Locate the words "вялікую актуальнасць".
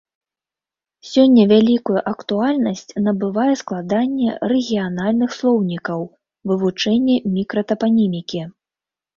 1.51-2.95